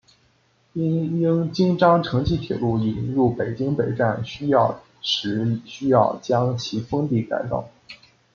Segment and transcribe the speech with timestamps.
[0.73, 7.69] 因应京张城际铁路引入北京北站需要时需要将其封闭改造。